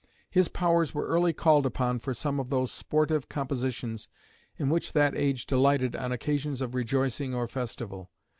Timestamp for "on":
5.95-6.11